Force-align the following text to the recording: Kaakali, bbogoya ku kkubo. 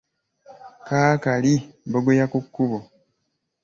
Kaakali, 0.87 1.53
bbogoya 1.87 2.25
ku 2.31 2.39
kkubo. 2.45 2.79